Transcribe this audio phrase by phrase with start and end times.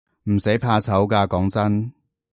[0.23, 1.93] 唔使怕醜㗎，講真